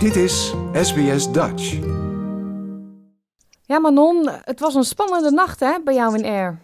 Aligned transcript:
Dit 0.00 0.16
is 0.16 0.52
SBS 0.72 1.32
Dutch. 1.32 1.78
Ja, 3.66 3.78
Manon, 3.78 4.28
het 4.44 4.60
was 4.60 4.74
een 4.74 4.84
spannende 4.84 5.30
nacht 5.30 5.60
hè, 5.60 5.78
bij 5.84 5.94
jou 5.94 6.18
in 6.18 6.24
Air. 6.24 6.58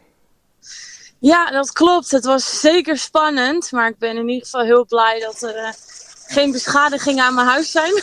Ja, 1.19 1.51
dat 1.51 1.73
klopt. 1.73 2.11
Het 2.11 2.25
was 2.25 2.61
zeker 2.61 2.99
spannend. 2.99 3.73
Maar 3.73 3.89
ik 3.89 3.99
ben 3.99 4.17
in 4.17 4.29
ieder 4.29 4.45
geval 4.45 4.65
heel 4.65 4.87
blij 4.87 5.21
dat 5.21 5.43
er 5.43 5.57
uh, 5.57 5.69
geen 6.27 6.53
beschadigingen 6.53 7.25
aan 7.25 7.35
mijn 7.35 7.47
huis 7.47 7.71
zijn. 7.71 8.03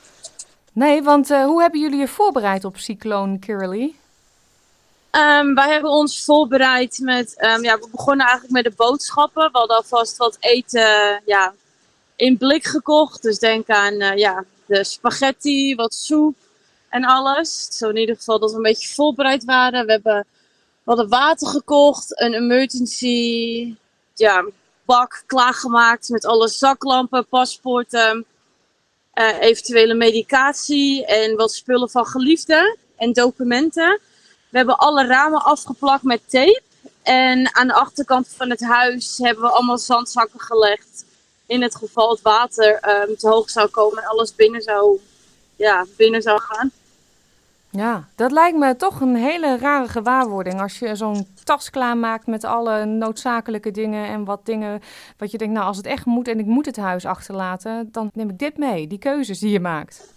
nee, 0.72 1.02
want 1.02 1.30
uh, 1.30 1.44
hoe 1.44 1.60
hebben 1.60 1.80
jullie 1.80 1.98
je 1.98 2.08
voorbereid 2.08 2.64
op 2.64 2.76
cycloon 2.76 3.38
Kirrily? 3.38 3.94
Um, 5.10 5.54
wij 5.54 5.72
hebben 5.72 5.90
ons 5.90 6.24
voorbereid 6.24 6.98
met, 7.02 7.44
um, 7.44 7.62
ja, 7.62 7.78
we 7.78 7.88
begonnen 7.90 8.26
eigenlijk 8.26 8.54
met 8.54 8.64
de 8.64 8.82
boodschappen. 8.84 9.52
We 9.52 9.58
hadden 9.58 9.76
alvast 9.76 10.16
wat 10.16 10.36
eten 10.40 11.22
ja, 11.26 11.54
in 12.16 12.36
blik 12.36 12.64
gekocht. 12.64 13.22
Dus 13.22 13.38
denk 13.38 13.68
aan 13.68 14.02
uh, 14.02 14.16
ja, 14.16 14.44
de 14.66 14.84
spaghetti, 14.84 15.74
wat 15.74 15.94
soep 15.94 16.36
en 16.88 17.04
alles. 17.04 17.68
Zo 17.70 17.88
in 17.88 17.96
ieder 17.96 18.16
geval 18.16 18.38
dat 18.38 18.50
we 18.50 18.56
een 18.56 18.62
beetje 18.62 18.94
voorbereid 18.94 19.44
waren. 19.44 19.86
We 19.86 19.92
hebben 19.92 20.26
we 20.84 20.90
hadden 20.90 21.08
water 21.08 21.48
gekocht, 21.48 22.20
een 22.20 22.34
emergency 22.34 23.74
ja, 24.14 24.44
bak 24.84 25.22
klaargemaakt 25.26 26.08
met 26.08 26.24
alle 26.24 26.48
zaklampen, 26.48 27.26
paspoorten, 27.26 28.24
uh, 29.14 29.40
eventuele 29.40 29.94
medicatie 29.94 31.06
en 31.06 31.36
wat 31.36 31.52
spullen 31.52 31.90
van 31.90 32.06
geliefden 32.06 32.76
en 32.96 33.12
documenten. 33.12 34.00
We 34.50 34.56
hebben 34.56 34.78
alle 34.78 35.06
ramen 35.06 35.44
afgeplakt 35.44 36.02
met 36.02 36.30
tape. 36.30 36.62
En 37.02 37.54
aan 37.54 37.66
de 37.66 37.74
achterkant 37.74 38.28
van 38.36 38.50
het 38.50 38.60
huis 38.60 39.18
hebben 39.18 39.44
we 39.44 39.50
allemaal 39.50 39.78
zandzakken 39.78 40.40
gelegd. 40.40 41.04
In 41.46 41.62
het 41.62 41.76
geval 41.76 42.10
het 42.10 42.22
water 42.22 42.72
um, 42.72 43.16
te 43.16 43.28
hoog 43.28 43.50
zou 43.50 43.68
komen 43.68 44.02
en 44.02 44.08
alles 44.08 44.34
binnen 44.34 44.62
zou, 44.62 45.00
ja, 45.56 45.86
binnen 45.96 46.22
zou 46.22 46.40
gaan. 46.40 46.72
Ja, 47.70 48.08
dat 48.14 48.32
lijkt 48.32 48.58
me 48.58 48.76
toch 48.76 49.00
een 49.00 49.16
hele 49.16 49.58
rare 49.58 49.88
gewaarwording. 49.88 50.60
Als 50.60 50.78
je 50.78 50.96
zo'n 50.96 51.26
tas 51.44 51.70
klaarmaakt 51.70 52.26
met 52.26 52.44
alle 52.44 52.84
noodzakelijke 52.84 53.70
dingen 53.70 54.06
en 54.06 54.24
wat 54.24 54.40
dingen 54.44 54.82
wat 55.18 55.30
je 55.30 55.38
denkt, 55.38 55.54
nou 55.54 55.66
als 55.66 55.76
het 55.76 55.86
echt 55.86 56.04
moet 56.04 56.28
en 56.28 56.38
ik 56.38 56.46
moet 56.46 56.66
het 56.66 56.76
huis 56.76 57.04
achterlaten, 57.04 57.88
dan 57.92 58.10
neem 58.14 58.30
ik 58.30 58.38
dit 58.38 58.56
mee, 58.56 58.86
die 58.86 58.98
keuzes 58.98 59.38
die 59.38 59.50
je 59.50 59.60
maakt. 59.60 60.12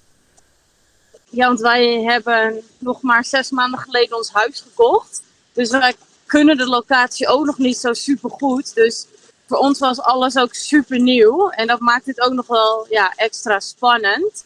Ja, 1.30 1.48
want 1.48 1.59
wij 1.59 2.02
hebben 2.03 2.61
nog 2.78 3.02
maar 3.02 3.25
zes 3.25 3.50
maanden 3.50 3.80
geleden 3.80 4.17
ons 4.17 4.31
huis 4.31 4.61
gekocht. 4.61 5.23
Dus 5.53 5.70
wij 5.70 5.95
kunnen 6.25 6.58
de 6.58 6.67
locatie 6.67 7.28
ook 7.28 7.45
nog 7.45 7.58
niet 7.58 7.78
zo 7.78 7.94
super 7.94 8.30
goed. 8.30 8.75
Dus 8.75 9.08
voor 9.48 9.58
ons 9.58 9.80
was 9.80 10.00
alles 10.00 10.38
ook 10.38 10.53
super 10.53 11.00
nieuw. 11.00 11.50
En 11.50 11.67
dat 11.67 11.80
maakt 11.80 12.06
het 12.06 12.22
ook 12.22 12.34
nog 12.34 12.48
wel 12.48 12.86
ja, 12.90 13.14
extra 13.16 13.59
spannend. 13.59 14.45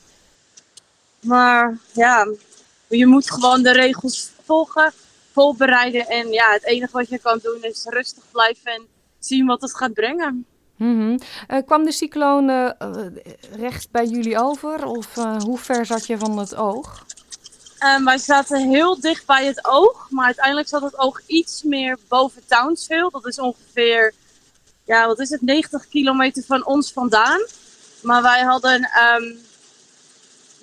Maar 1.20 1.78
ja, 1.94 2.28
je 2.88 3.06
moet 3.06 3.32
gewoon 3.32 3.64
de 3.64 3.72
regels 3.72 4.30
volgen, 4.46 4.94
voorbereiden. 5.32 6.08
En 6.08 6.32
ja, 6.32 6.52
het 6.52 6.66
enige 6.66 6.92
wat 6.92 7.10
je 7.10 7.20
kan 7.20 7.40
doen 7.44 7.62
is 7.62 7.86
rustig 7.86 8.24
blijven 8.32 8.72
en 8.72 8.88
zien 9.20 9.46
wat 9.46 9.62
het 9.62 9.76
gaat 9.76 9.94
brengen. 9.94 10.46
Mm 10.76 11.00
-hmm. 11.00 11.20
uh, 11.48 11.66
kwam 11.66 11.86
de 11.86 11.92
cycloon 11.92 12.50
uh, 12.50 12.70
recht 13.56 13.92
bij 13.92 14.06
jullie 14.06 14.40
over? 14.40 14.86
Of 14.86 15.18
uh, 15.18 15.38
hoe 15.38 15.58
ver 15.58 15.86
zat 15.86 16.06
je 16.06 16.18
van 16.18 16.38
het 16.38 16.56
oog? 16.56 17.06
Um, 17.86 18.06
wij 18.06 18.18
zaten 18.18 18.70
heel 18.70 19.00
dicht 19.00 19.26
bij 19.26 19.46
het 19.46 19.66
oog, 19.66 20.08
maar 20.10 20.26
uiteindelijk 20.26 20.68
zat 20.68 20.82
het 20.82 20.98
oog 20.98 21.22
iets 21.26 21.64
meer 21.64 21.98
boven 22.08 22.42
Townsville. 22.48 23.10
Dat 23.10 23.28
is 23.28 23.40
ongeveer, 23.40 24.14
ja, 24.92 25.08
wat 25.08 25.20
is 25.20 25.30
het, 25.30 25.42
90 25.42 25.88
kilometer 25.88 26.44
van 26.44 26.66
ons 26.66 26.92
vandaan. 26.92 27.42
Maar 28.02 28.22
wij 28.22 28.42
hadden, 28.42 28.76
um, 28.84 29.40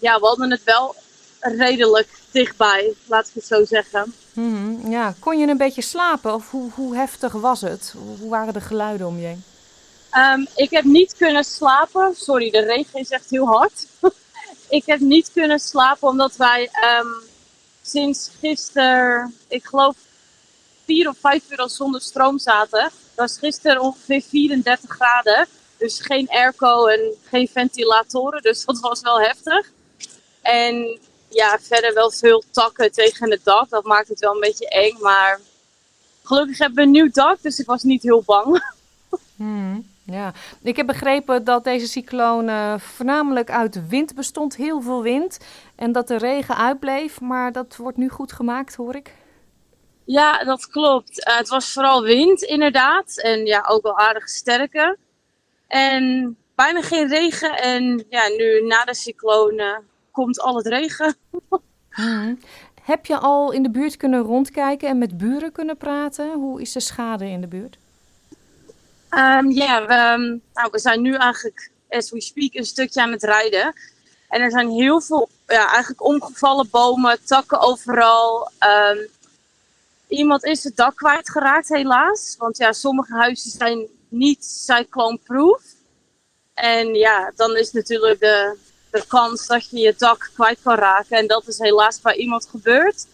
ja, 0.01 0.21
we 0.21 0.27
hadden 0.27 0.51
het 0.51 0.65
wel 0.65 0.95
redelijk 1.41 2.09
dichtbij, 2.31 2.95
laat 3.07 3.29
ik 3.29 3.35
het 3.35 3.47
zo 3.47 3.65
zeggen. 3.65 4.15
Mm 4.33 4.55
-hmm. 4.55 4.91
Ja, 4.91 5.15
kon 5.19 5.39
je 5.39 5.47
een 5.47 5.57
beetje 5.57 5.83
slapen 5.83 6.35
of 6.35 6.51
hoe, 6.51 6.71
hoe 6.75 6.97
heftig 6.97 7.33
was 7.33 7.61
het? 7.61 7.95
Hoe 8.19 8.29
waren 8.29 8.53
de 8.53 8.61
geluiden 8.61 9.07
om 9.07 9.19
je 9.19 9.27
heen? 9.27 9.45
Um, 10.13 10.47
ik 10.55 10.71
heb 10.71 10.85
niet 10.85 11.15
kunnen 11.17 11.45
slapen. 11.45 12.15
Sorry, 12.17 12.51
de 12.51 12.61
regen 12.61 13.01
is 13.01 13.11
echt 13.11 13.31
heel 13.31 13.47
hard. 13.47 13.87
ik 14.79 14.83
heb 14.87 15.01
niet 15.01 15.31
kunnen 15.33 15.59
slapen 15.59 16.09
omdat 16.09 16.37
wij 16.37 16.71
um, 17.01 17.13
sinds 17.83 18.31
gisteren, 18.41 19.35
ik 19.49 19.65
geloof, 19.65 19.97
vier 20.85 21.09
of 21.09 21.17
vijf 21.21 21.43
uur 21.51 21.59
al 21.59 21.69
zonder 21.69 22.01
stroom 22.01 22.39
zaten. 22.39 22.91
Was 23.19 23.39
gisteren 23.39 23.81
ongeveer 23.81 24.23
34 24.23 24.91
graden. 24.91 25.47
Dus 25.77 26.01
geen 26.01 26.29
airco 26.29 26.87
en 26.87 27.01
geen 27.25 27.49
ventilatoren. 27.53 28.43
Dus 28.43 28.65
dat 28.65 28.81
was 28.81 29.01
wel 29.01 29.21
heftig. 29.21 29.71
En 30.43 30.99
ja, 31.29 31.59
verder 31.61 31.95
wel 31.95 32.11
veel 32.11 32.43
takken 32.51 32.93
tegen 32.93 33.31
het 33.31 33.45
dak. 33.45 33.69
Dat 33.69 33.85
maakt 33.85 34.09
het 34.09 34.21
wel 34.21 34.35
een 34.35 34.41
beetje 34.41 34.69
eng. 34.69 34.97
Maar 35.01 35.41
gelukkig 36.23 36.59
hebben 36.59 36.77
we 36.77 36.83
een 36.83 36.91
nieuw 36.91 37.11
dak, 37.11 37.43
dus 37.43 37.59
ik 37.59 37.67
was 37.67 37.83
niet 37.83 38.03
heel 38.03 38.23
bang. 38.27 38.61
Hmm. 39.37 39.87
Ja, 40.05 40.33
ik 40.63 40.77
heb 40.77 40.87
begrepen 40.87 41.45
dat 41.45 41.65
deze 41.65 41.87
cycloon 41.87 42.49
uh, 42.49 42.79
voornamelijk 42.79 43.51
uit 43.51 43.89
wind 43.89 44.15
bestond, 44.15 44.57
heel 44.57 44.81
veel 44.81 45.03
wind. 45.03 45.39
En 45.75 45.93
dat 45.93 46.09
de 46.09 46.17
regen 46.17 46.57
uitbleef, 46.57 47.21
maar 47.21 47.53
dat 47.53 47.77
wordt 47.77 47.97
nu 47.97 48.09
goed 48.09 48.33
gemaakt, 48.33 48.75
hoor 48.75 48.95
ik. 48.95 49.13
Ja, 50.09 50.45
dat 50.45 50.69
klopt. 50.69 51.29
Uh, 51.29 51.37
het 51.37 51.49
was 51.49 51.73
vooral 51.73 52.03
wind, 52.03 52.43
inderdaad. 52.43 53.21
En 53.21 53.47
ja, 53.47 53.65
ook 53.69 53.83
wel 53.83 53.99
aardig 53.99 54.29
sterke. 54.29 54.97
En 55.67 56.37
bijna 56.55 56.83
geen 56.83 57.09
regen. 57.09 57.57
En 57.57 58.05
ja, 58.09 58.29
nu 58.29 58.67
na 58.67 58.85
de 58.85 58.95
cycloon 58.95 59.55
uh, 59.55 59.77
komt 60.11 60.41
al 60.41 60.57
het 60.57 60.67
regen. 60.67 61.17
hmm. 61.91 62.39
Heb 62.83 63.07
je 63.07 63.19
al 63.19 63.53
in 63.53 63.63
de 63.63 63.71
buurt 63.71 63.97
kunnen 63.97 64.21
rondkijken 64.21 64.89
en 64.89 64.99
met 64.99 65.19
buren 65.19 65.53
kunnen 65.53 65.77
praten? 65.77 66.33
Hoe 66.33 66.61
is 66.61 66.73
de 66.73 66.81
schade 66.81 67.27
in 67.27 67.41
de 67.41 67.49
buurt? 67.49 67.79
Um, 69.11 69.51
ja, 69.51 69.87
we, 69.87 69.95
um, 69.95 70.43
nou, 70.55 70.69
we 70.71 70.79
zijn 70.79 71.03
nu 71.03 71.15
eigenlijk, 71.15 71.71
as 71.89 72.11
we 72.11 72.21
speak, 72.21 72.55
een 72.55 72.65
stukje 72.65 73.03
aan 73.03 73.13
het 73.13 73.23
rijden. 73.23 73.75
En 74.29 74.41
er 74.41 74.51
zijn 74.51 74.71
heel 74.71 75.01
veel, 75.01 75.29
ja, 75.47 75.69
eigenlijk 75.69 76.05
omgevallen 76.05 76.69
bomen, 76.71 77.25
takken 77.25 77.61
overal. 77.61 78.51
Um, 78.91 79.09
iemand 80.09 80.45
is 80.45 80.65
het 80.65 80.77
dak 80.77 80.97
kwijtgeraakt, 80.97 81.69
helaas. 81.69 82.35
Want 82.39 82.57
ja, 82.57 82.73
sommige 82.73 83.15
huizen 83.15 83.51
zijn 83.51 83.87
niet 84.09 84.45
cyclone-proof. 84.45 85.63
En 86.55 86.95
ja, 86.95 87.33
dan 87.37 87.57
is 87.57 87.73
natuurlijk 87.73 88.21
de, 88.21 88.57
de 88.91 89.05
kans 89.09 89.47
dat 89.47 89.71
je 89.71 89.79
je 89.79 89.95
dak 89.99 90.31
kwijt 90.35 90.59
kan 90.63 90.77
raken. 90.77 91.17
En 91.17 91.27
dat 91.27 91.47
is 91.47 91.59
helaas 91.59 92.01
bij 92.01 92.17
iemand 92.17 92.47
gebeurd. 92.47 93.07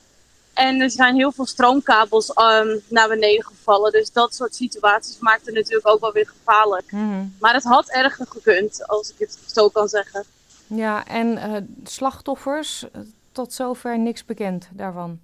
En 0.55 0.81
er 0.81 0.91
zijn 0.91 1.15
heel 1.15 1.33
veel 1.33 1.47
stroomkabels 1.47 2.29
um, 2.29 2.81
naar 2.89 3.09
beneden 3.09 3.45
gevallen. 3.45 3.93
Dus 3.93 4.13
dat 4.13 4.35
soort 4.35 4.55
situaties 4.55 5.19
maakt 5.19 5.47
het 5.47 5.55
natuurlijk 5.55 5.89
ook 5.89 6.01
wel 6.01 6.13
weer 6.13 6.29
gevaarlijk. 6.29 6.93
Mm 6.93 7.11
-hmm. 7.13 7.35
Maar 7.41 7.55
het 7.55 7.65
had 7.65 7.89
erger 7.89 8.27
gekund, 8.27 8.87
als 8.89 9.11
ik 9.11 9.19
het 9.19 9.39
zo 9.47 9.69
kan 9.69 9.89
zeggen. 9.89 10.25
Ja, 10.67 11.07
en 11.07 11.33
uh, 11.33 11.57
slachtoffers, 11.85 12.85
tot 13.33 13.53
zover 13.53 13.99
niks 13.99 14.25
bekend 14.25 14.69
daarvan? 14.73 15.21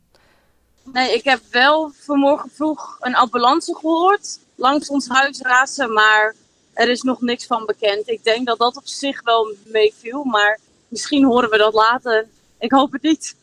Nee, 0.93 1.15
ik 1.15 1.25
heb 1.25 1.41
wel 1.51 1.93
vanmorgen 1.95 2.51
vroeg 2.55 2.97
een 3.01 3.15
ambulance 3.15 3.75
gehoord. 3.75 4.39
Langs 4.55 4.89
ons 4.89 5.09
huis 5.09 5.41
razen, 5.41 5.93
maar 5.93 6.35
er 6.73 6.89
is 6.89 7.03
nog 7.03 7.21
niks 7.21 7.47
van 7.47 7.67
bekend. 7.67 8.09
Ik 8.09 8.25
denk 8.25 8.47
dat 8.47 8.59
dat 8.59 8.77
op 8.77 8.87
zich 8.87 9.23
wel 9.23 9.55
meeviel, 9.65 10.25
maar 10.25 10.59
misschien 10.89 11.25
horen 11.25 11.51
we 11.51 11.57
dat 11.57 11.75
later. 11.75 12.27
Ik 12.59 12.73
hoop 12.73 12.93
het 12.93 13.03
niet. 13.03 13.37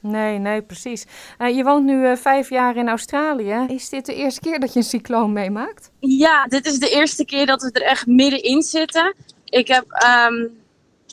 Nee, 0.00 0.38
nee, 0.38 0.62
precies. 0.62 1.04
Uh, 1.38 1.56
je 1.56 1.64
woont 1.64 1.84
nu 1.84 2.08
uh, 2.08 2.16
vijf 2.16 2.48
jaar 2.48 2.76
in 2.76 2.88
Australië. 2.88 3.64
Is 3.68 3.88
dit 3.88 4.06
de 4.06 4.14
eerste 4.14 4.40
keer 4.40 4.60
dat 4.60 4.72
je 4.72 4.78
een 4.78 4.84
cycloon 4.84 5.32
meemaakt? 5.32 5.90
Ja, 5.98 6.46
dit 6.46 6.66
is 6.66 6.78
de 6.78 6.90
eerste 6.90 7.24
keer 7.24 7.46
dat 7.46 7.62
we 7.62 7.70
er 7.70 7.82
echt 7.82 8.06
middenin 8.06 8.62
zitten. 8.62 9.14
Ik 9.44 9.68
heb 9.68 9.84
um, 10.28 10.60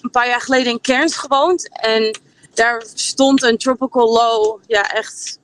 een 0.01 0.09
paar 0.11 0.27
jaar 0.27 0.41
geleden 0.41 0.71
in 0.71 0.81
Cairns 0.81 1.15
gewoond. 1.15 1.69
En 1.71 2.19
daar 2.53 2.83
stond 2.93 3.43
een 3.43 3.57
tropical 3.57 4.13
low. 4.13 4.59
Ja, 4.67 4.91
echt. 4.91 5.39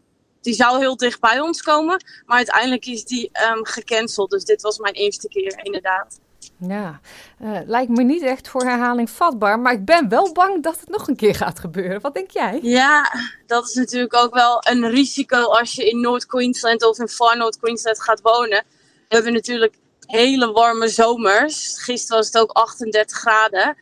Die 0.46 0.54
zou 0.54 0.80
heel 0.80 0.98
dicht 0.98 1.20
bij 1.20 1.40
ons 1.40 1.62
komen. 1.62 2.04
Maar 2.26 2.38
uiteindelijk 2.38 2.86
is 2.86 3.06
die 3.06 3.32
um, 3.52 3.66
gecanceld. 3.66 4.30
Dus 4.30 4.44
dit 4.44 4.62
was 4.62 4.78
mijn 4.78 4.94
eerste 4.94 5.28
keer, 5.28 5.60
inderdaad. 5.64 6.20
Ja, 6.60 7.00
uh, 7.42 7.60
lijkt 7.66 7.92
me 7.92 8.04
niet 8.04 8.22
echt 8.22 8.48
voor 8.48 8.62
herhaling 8.62 9.10
vatbaar, 9.10 9.60
maar 9.60 9.74
ik 9.74 9.86
ben 9.86 10.10
wel 10.10 10.32
bang 10.32 10.64
dat 10.64 10.80
het 10.80 10.90
nog 10.90 11.08
een 11.08 11.16
keer 11.16 11.36
gaat 11.36 11.60
gebeuren. 11.60 12.02
Wat 12.02 12.14
denk 12.14 12.32
jij? 12.32 12.60
Ja, 12.62 13.12
dat 13.46 13.68
is 13.68 13.74
natuurlijk 13.74 14.16
ook 14.16 14.34
wel 14.34 14.58
een 14.70 14.90
risico 14.90 15.44
als 15.44 15.74
je 15.74 15.90
in 15.90 16.02
Noord-Queensland 16.02 16.84
of 16.84 17.00
in 17.00 17.08
Far 17.08 17.38
Noord-Queensland 17.38 18.02
gaat 18.02 18.22
wonen. 18.22 18.64
We 19.08 19.16
hebben 19.16 19.34
natuurlijk 19.34 19.76
hele 20.00 20.52
warme 20.52 20.88
zomers. 20.88 21.84
Gisteren 21.84 22.18
was 22.18 22.28
het 22.28 22.38
ook 22.38 22.52
38 22.52 23.18
graden. 23.18 23.78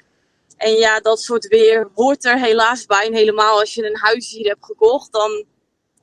En 0.57 0.71
ja, 0.71 0.99
dat 0.99 1.21
soort 1.21 1.47
weer 1.47 1.89
hoort 1.95 2.25
er 2.25 2.39
helaas 2.39 2.85
bij. 2.85 3.05
En 3.05 3.13
helemaal 3.13 3.59
als 3.59 3.73
je 3.73 3.85
een 3.85 3.99
huis 3.99 4.29
hier 4.29 4.47
hebt 4.47 4.65
gekocht, 4.65 5.11
dan, 5.11 5.45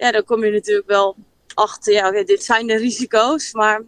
ja, 0.00 0.10
dan 0.10 0.24
kom 0.24 0.44
je 0.44 0.50
natuurlijk 0.50 0.88
wel 0.88 1.16
achter. 1.54 1.92
Ja, 1.92 2.08
okay, 2.08 2.24
dit 2.24 2.44
zijn 2.44 2.66
de 2.66 2.76
risico's, 2.76 3.52
maar 3.52 3.82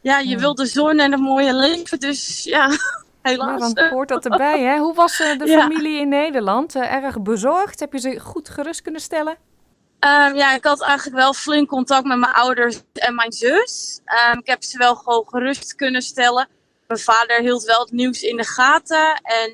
ja, 0.00 0.18
je 0.18 0.38
wil 0.38 0.54
de 0.54 0.66
zon 0.66 0.98
en 0.98 1.12
het 1.12 1.20
mooie 1.20 1.54
leven, 1.54 2.00
dus 2.00 2.44
ja. 2.44 2.70
helaas. 3.22 3.60
Ja, 3.60 3.72
dan 3.72 3.88
hoort 3.88 4.08
dat 4.08 4.24
erbij. 4.24 4.60
Hè? 4.60 4.78
Hoe 4.78 4.94
was 4.94 5.20
uh, 5.20 5.38
de 5.38 5.46
Ja. 5.50 5.60
familie 5.60 6.00
in 6.00 6.08
Nederland? 6.08 6.74
Uh, 6.74 6.92
erg 6.92 7.22
bezorgd? 7.22 7.80
Heb 7.80 7.92
je 7.92 7.98
ze 7.98 8.20
goed 8.20 8.48
gerust 8.48 8.82
kunnen 8.82 9.00
stellen? 9.00 9.36
Um, 10.00 10.34
ja, 10.34 10.54
ik 10.54 10.64
had 10.64 10.82
eigenlijk 10.82 11.16
wel 11.16 11.34
flink 11.34 11.68
contact 11.68 12.06
met 12.06 12.18
mijn 12.18 12.32
ouders 12.32 12.80
en 12.92 13.14
mijn 13.14 13.32
zus. 13.32 14.00
Um, 14.32 14.38
ik 14.38 14.46
heb 14.46 14.62
ze 14.62 14.78
wel 14.78 14.94
gewoon 14.94 15.24
gerust 15.28 15.74
kunnen 15.74 16.02
stellen. 16.02 16.48
Mijn 16.86 17.00
vader 17.00 17.40
hield 17.40 17.64
wel 17.64 17.80
het 17.80 17.92
nieuws 17.92 18.22
in 18.22 18.36
de 18.36 18.44
gaten. 18.44 19.20
En 19.22 19.52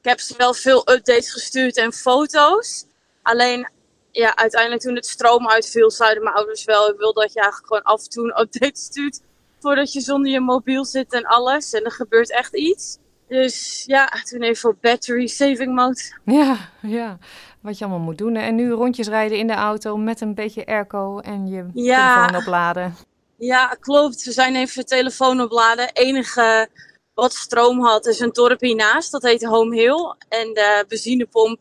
ik 0.00 0.10
heb 0.10 0.20
ze 0.20 0.34
wel 0.36 0.54
veel 0.54 0.78
updates 0.78 1.32
gestuurd 1.32 1.76
en 1.76 1.92
foto's. 1.92 2.84
Alleen, 3.22 3.68
ja, 4.16 4.36
uiteindelijk 4.36 4.82
toen 4.82 4.94
het 4.94 5.06
stroom 5.06 5.48
uitviel, 5.48 5.90
zeiden 5.90 6.22
mijn 6.22 6.34
ouders 6.34 6.64
wel... 6.64 6.88
ik 6.88 6.98
wil 6.98 7.12
dat 7.12 7.32
je 7.32 7.40
eigenlijk 7.40 7.66
gewoon 7.66 7.82
af 7.94 8.02
en 8.02 8.10
toe 8.10 8.24
een 8.24 8.40
update 8.40 8.80
stuurt... 8.88 9.20
voordat 9.60 9.92
je 9.92 10.00
zonder 10.00 10.32
je 10.32 10.40
mobiel 10.40 10.84
zit 10.84 11.12
en 11.12 11.24
alles. 11.24 11.72
En 11.72 11.84
er 11.84 11.92
gebeurt 11.92 12.30
echt 12.30 12.56
iets. 12.56 12.98
Dus 13.28 13.84
ja, 13.86 14.06
toen 14.24 14.42
even 14.42 14.70
op 14.70 14.76
battery 14.80 15.26
saving 15.26 15.74
mode. 15.74 16.00
Ja, 16.24 16.56
ja. 16.82 17.18
Wat 17.60 17.78
je 17.78 17.84
allemaal 17.84 18.04
moet 18.04 18.18
doen. 18.18 18.36
En 18.36 18.54
nu 18.54 18.70
rondjes 18.70 19.08
rijden 19.08 19.38
in 19.38 19.46
de 19.46 19.52
auto 19.54 19.96
met 19.96 20.20
een 20.20 20.34
beetje 20.34 20.66
airco 20.66 21.18
en 21.18 21.46
je 21.46 21.66
Ja. 21.74 22.14
telefoon 22.14 22.40
opladen. 22.40 22.96
Ja, 23.38 23.76
klopt. 23.80 24.24
We 24.24 24.32
zijn 24.32 24.56
even 24.56 24.86
telefoon 24.86 25.40
opladen. 25.40 25.90
enige 25.92 26.68
wat 27.14 27.34
stroom 27.34 27.84
had 27.84 28.06
is 28.06 28.20
een 28.20 28.32
dorp 28.32 28.60
hiernaast. 28.60 29.12
Dat 29.12 29.22
heet 29.22 29.44
Home 29.44 29.76
Hill. 29.76 30.14
En 30.28 30.52
de 30.54 30.84
benzinepomp 30.88 31.60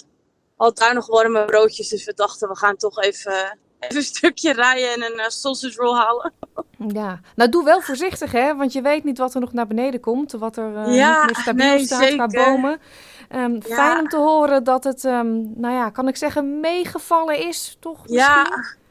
had 0.55 0.77
daar 0.77 0.93
nog 0.93 1.07
warme 1.07 1.45
broodjes. 1.45 1.89
Dus 1.89 2.05
we 2.05 2.13
dachten, 2.13 2.49
we 2.49 2.57
gaan 2.57 2.75
toch 2.75 3.01
even, 3.01 3.57
even 3.79 3.95
een 3.95 4.03
stukje 4.03 4.53
rijden 4.53 4.93
en 4.93 5.11
een 5.11 5.19
uh, 5.19 5.27
sausage 5.27 5.81
roll 5.81 5.95
halen. 5.95 6.33
Ja, 6.87 7.19
nou 7.35 7.49
doe 7.49 7.63
wel 7.63 7.81
voorzichtig 7.81 8.31
hè, 8.31 8.55
want 8.55 8.73
je 8.73 8.81
weet 8.81 9.03
niet 9.03 9.17
wat 9.17 9.33
er 9.33 9.39
nog 9.39 9.53
naar 9.53 9.67
beneden 9.67 9.99
komt. 9.99 10.31
Wat 10.31 10.57
er 10.57 10.87
uh, 10.87 10.95
Ja, 10.95 11.25
niet 11.25 11.35
meer 11.35 11.41
stabiel 11.41 11.65
nee, 11.65 11.85
staat 11.85 12.13
qua 12.13 12.27
bomen. 12.27 12.79
Um, 13.35 13.59
Ja. 13.67 13.75
Fijn 13.75 13.99
om 13.99 14.09
te 14.09 14.17
horen 14.17 14.63
dat 14.63 14.83
het, 14.83 15.03
um, 15.03 15.53
nou 15.55 15.73
ja, 15.73 15.89
kan 15.89 16.07
ik 16.07 16.15
zeggen, 16.15 16.59
meegevallen 16.59 17.47
is, 17.47 17.77
toch? 17.79 17.99
Ja, 18.05 18.45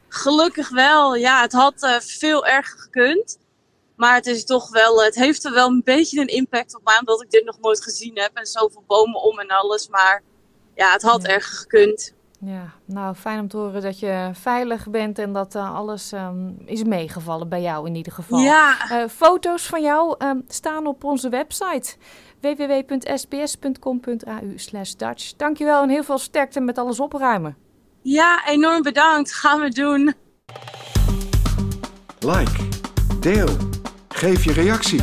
gelukkig 0.07 0.69
wel. 0.69 1.15
Ja, 1.15 1.41
het 1.41 1.51
had 1.51 1.83
uh, 1.83 1.99
veel 1.99 2.45
erger 2.45 2.79
gekund. 2.79 3.37
Maar 3.95 4.15
het, 4.15 4.25
is 4.25 4.45
toch 4.45 4.69
wel, 4.69 5.03
het 5.03 5.15
heeft 5.15 5.45
er 5.45 5.53
wel 5.53 5.67
een 5.67 5.81
beetje 5.83 6.21
een 6.21 6.27
impact 6.27 6.75
op 6.75 6.83
mij, 6.83 6.99
omdat 6.99 7.21
ik 7.21 7.31
dit 7.31 7.45
nog 7.45 7.59
nooit 7.59 7.83
gezien 7.83 8.17
heb. 8.19 8.31
En 8.33 8.45
zoveel 8.45 8.83
bomen 8.87 9.21
om 9.21 9.39
en 9.39 9.47
alles. 9.47 9.87
Maar 9.89 10.23
ja, 10.75 10.91
het 10.91 11.01
had 11.01 11.21
Ja. 11.21 11.27
erger 11.33 11.57
gekund. 11.57 12.13
Ja, 12.39 12.73
nou 12.85 13.15
fijn 13.15 13.39
om 13.39 13.47
te 13.47 13.57
horen 13.57 13.81
dat 13.81 13.99
je 13.99 14.29
veilig 14.33 14.89
bent 14.89 15.19
en 15.19 15.33
dat 15.33 15.55
uh, 15.55 15.75
alles 15.75 16.11
um, 16.11 16.57
is 16.65 16.83
meegevallen 16.83 17.49
bij 17.49 17.61
jou 17.61 17.87
in 17.87 17.95
ieder 17.95 18.11
geval. 18.13 18.39
Ja, 18.39 18.75
Uh, 18.91 19.03
foto's 19.09 19.65
van 19.65 19.81
jou 19.81 20.15
um, 20.25 20.43
staan 20.47 20.87
op 20.87 21.03
onze 21.03 21.29
website 21.29 21.95
www.sbs.com.au 22.41 24.55
Dutch. 24.97 25.33
Dankjewel 25.37 25.83
en 25.83 25.89
heel 25.89 26.03
veel 26.03 26.17
sterkte 26.17 26.59
met 26.59 26.77
alles 26.77 26.99
opruimen. 26.99 27.55
ja, 28.01 28.41
enorm 28.47 28.81
bedankt. 28.81 29.33
Gaan 29.33 29.59
we 29.59 29.69
doen. 29.69 30.13
Like, 32.19 32.67
deel, 33.19 33.49
geef 34.09 34.43
je 34.43 34.53
reactie. 34.53 35.01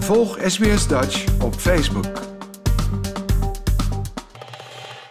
Volg 0.00 0.38
SBS 0.46 0.88
Dutch 0.88 1.42
op 1.42 1.54
Facebook. 1.54 2.31